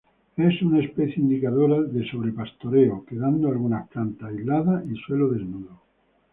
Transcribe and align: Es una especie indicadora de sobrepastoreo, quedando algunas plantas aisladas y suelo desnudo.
Es 0.35 0.59
una 0.63 0.79
especie 0.83 1.21
indicadora 1.21 1.79
de 1.79 2.03
sobrepastoreo, 2.09 3.05
quedando 3.05 3.49
algunas 3.49 3.87
plantas 3.89 4.31
aisladas 4.33 4.83
y 4.89 4.95
suelo 4.95 5.29
desnudo. 5.29 5.79